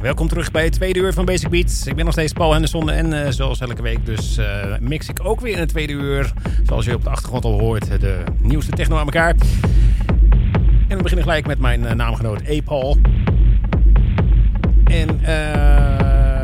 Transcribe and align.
Welkom 0.00 0.28
terug 0.28 0.50
bij 0.50 0.64
het 0.64 0.72
tweede 0.72 0.98
uur 0.98 1.12
van 1.12 1.24
Basic 1.24 1.48
Beats. 1.48 1.86
Ik 1.86 1.94
ben 1.94 2.04
nog 2.04 2.12
steeds 2.14 2.32
Paul 2.32 2.52
Henderson 2.52 2.90
en 2.90 3.12
uh, 3.12 3.28
zoals 3.28 3.60
elke 3.60 3.82
week 3.82 4.06
dus 4.06 4.38
uh, 4.38 4.46
mix 4.80 5.08
ik 5.08 5.24
ook 5.24 5.40
weer 5.40 5.52
in 5.52 5.58
het 5.58 5.68
tweede 5.68 5.92
uur. 5.92 6.32
Zoals 6.66 6.84
je 6.84 6.94
op 6.94 7.04
de 7.04 7.10
achtergrond 7.10 7.44
al 7.44 7.58
hoort, 7.60 8.00
de 8.00 8.22
nieuwste 8.42 8.72
techno 8.72 8.96
aan 8.96 9.04
elkaar. 9.04 9.34
En 10.88 10.96
we 10.96 11.02
beginnen 11.02 11.24
gelijk 11.24 11.46
met 11.46 11.58
mijn 11.58 11.82
uh, 11.82 11.92
naamgenoot 11.92 12.40
E-Paul. 12.44 12.96
En 14.84 15.18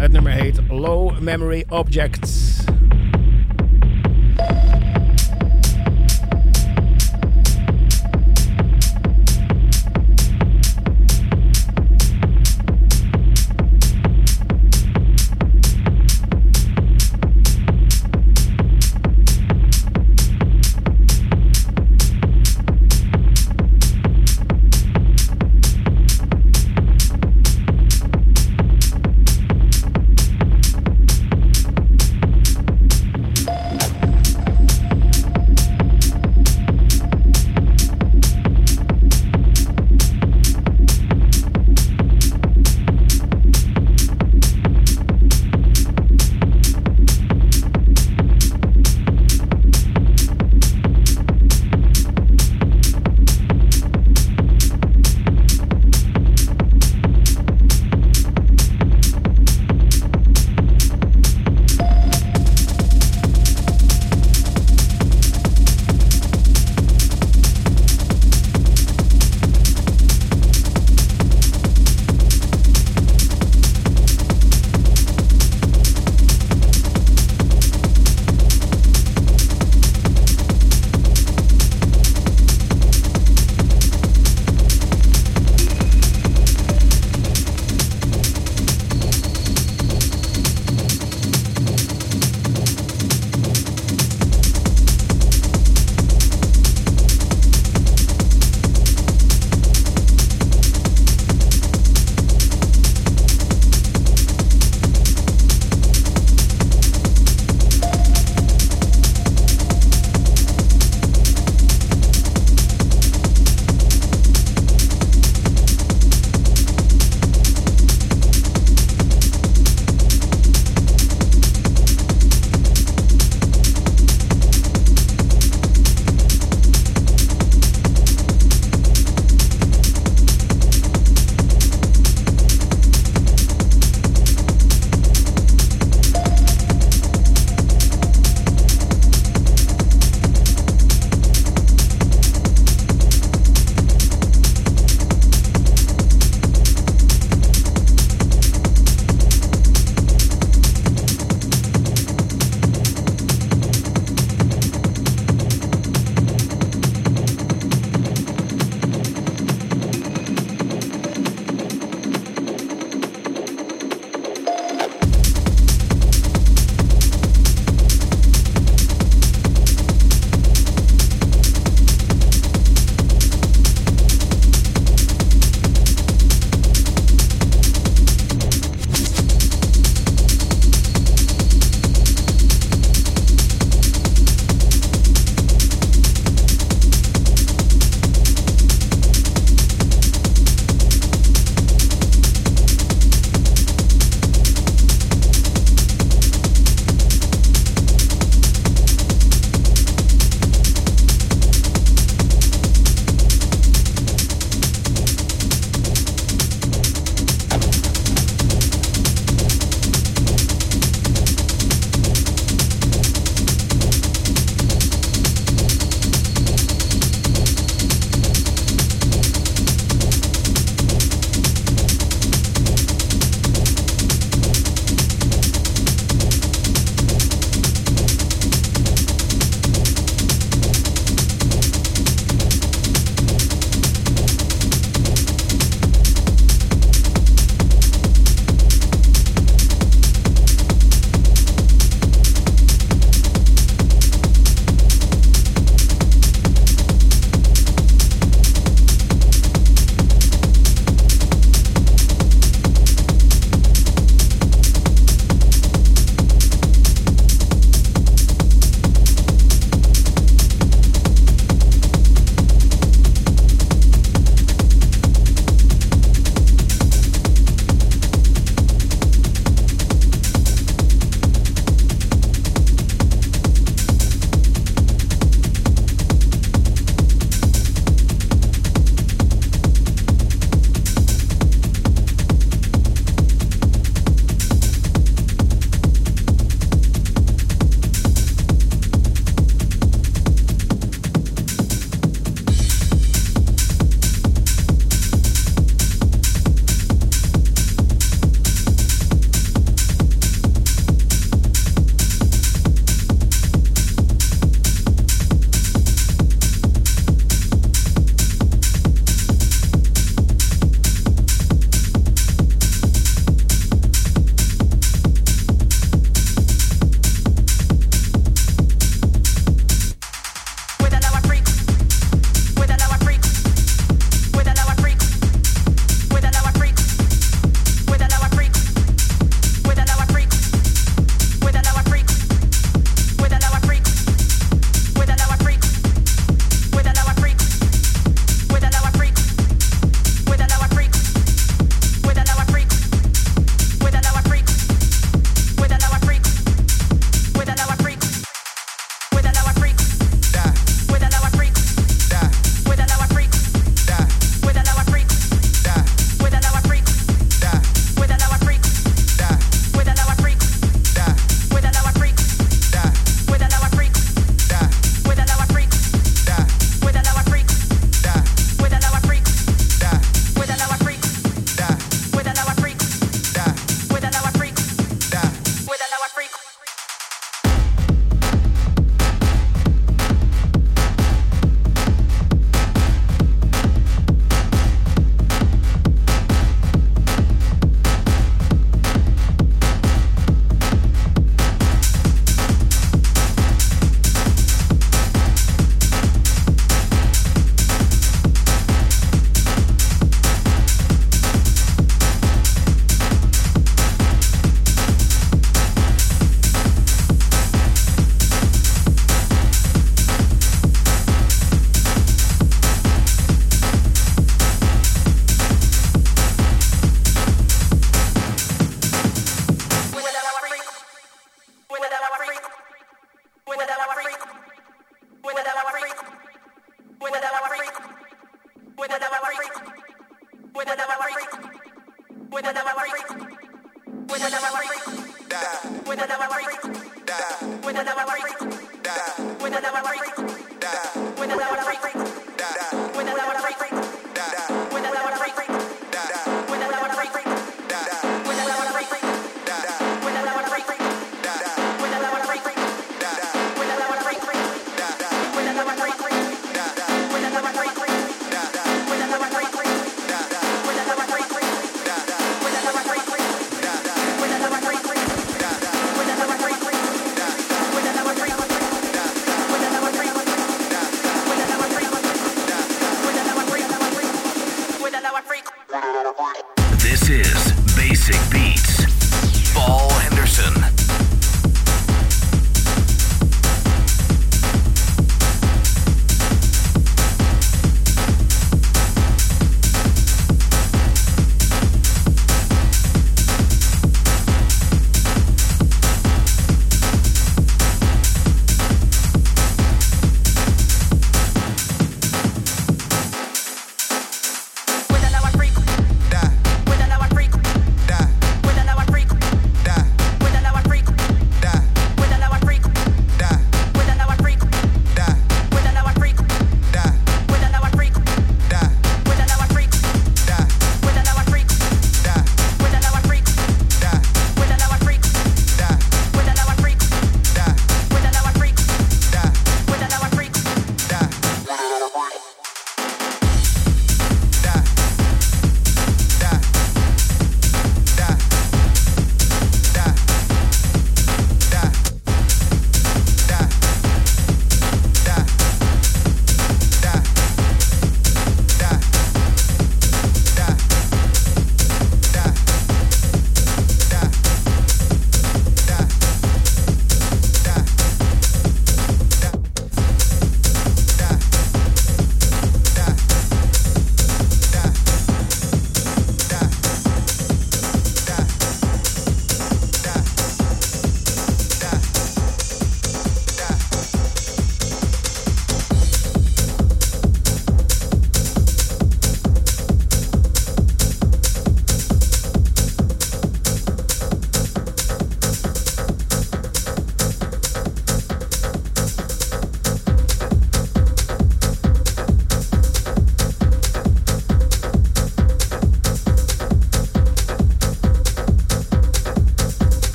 het 0.00 0.12
nummer 0.12 0.32
heet 0.32 0.60
Low 0.68 1.18
Memory 1.18 1.64
Objects. 1.68 2.64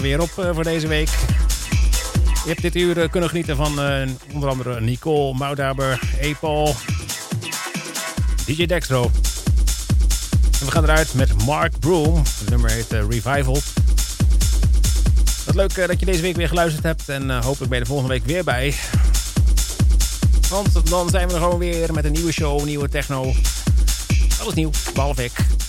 Er 0.00 0.06
weer 0.06 0.20
op 0.20 0.54
voor 0.54 0.64
deze 0.64 0.86
week. 0.86 1.08
Je 2.44 2.48
hebt 2.48 2.62
dit 2.62 2.74
uur 2.76 3.08
kunnen 3.10 3.28
genieten 3.28 3.56
van 3.56 3.78
onder 4.32 4.48
andere 4.48 4.80
Nicole, 4.80 5.34
Moudhaber, 5.34 6.00
Epal, 6.20 6.74
DJ 8.46 8.66
Dextro. 8.66 9.10
En 10.60 10.66
we 10.66 10.70
gaan 10.70 10.82
eruit 10.82 11.14
met 11.14 11.44
Mark 11.44 11.78
Broom. 11.78 12.16
Het 12.38 12.50
nummer 12.50 12.70
heet 12.70 12.90
Revival. 12.90 13.58
Wat 15.46 15.54
leuk 15.54 15.74
dat 15.74 16.00
je 16.00 16.06
deze 16.06 16.22
week 16.22 16.36
weer 16.36 16.48
geluisterd 16.48 16.84
hebt. 16.84 17.08
En 17.08 17.30
hopelijk 17.30 17.70
ben 17.70 17.78
je 17.78 17.84
de 17.84 17.90
volgende 17.90 18.12
week 18.12 18.24
weer 18.24 18.44
bij. 18.44 18.74
Want 20.50 20.90
dan 20.90 21.10
zijn 21.10 21.28
we 21.28 21.34
er 21.34 21.40
gewoon 21.40 21.58
weer 21.58 21.92
met 21.92 22.04
een 22.04 22.12
nieuwe 22.12 22.32
show, 22.32 22.64
nieuwe 22.64 22.88
techno. 22.88 23.32
Alles 24.40 24.54
nieuw, 24.54 24.70
behalve 24.94 25.24
ik. 25.24 25.59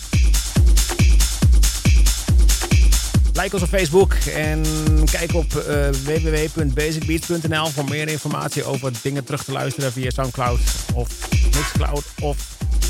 Like 3.41 3.55
ons 3.55 3.63
op 3.63 3.69
Facebook 3.69 4.13
en 4.13 4.63
kijk 5.11 5.33
op 5.33 5.53
uh, 5.53 5.89
www.basicbeats.nl 5.89 7.65
voor 7.65 7.85
meer 7.89 8.07
informatie 8.07 8.63
over 8.63 8.91
dingen 9.01 9.23
terug 9.23 9.43
te 9.43 9.51
luisteren 9.51 9.91
via 9.91 10.09
Soundcloud 10.09 10.59
of 10.93 11.09
Mixcloud 11.55 12.03
of 12.19 12.37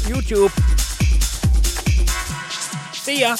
YouTube. 0.08 0.50
See 2.92 3.18
ya! 3.18 3.36